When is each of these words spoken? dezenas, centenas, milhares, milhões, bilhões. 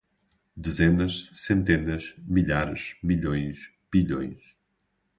dezenas, 0.57 1.29
centenas, 1.31 2.15
milhares, 2.23 2.95
milhões, 3.03 3.69
bilhões. 3.91 4.57